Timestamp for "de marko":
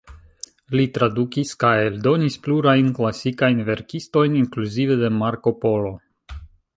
5.03-5.55